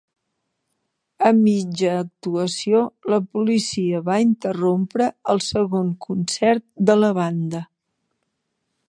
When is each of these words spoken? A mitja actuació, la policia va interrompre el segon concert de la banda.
A 1.29 1.31
mitja 1.41 1.91
actuació, 1.97 2.81
la 3.15 3.19
policia 3.37 4.01
va 4.09 4.17
interrompre 4.25 5.11
el 5.35 5.45
segon 5.51 5.93
concert 6.07 6.67
de 6.91 6.97
la 7.03 7.13
banda. 7.23 7.63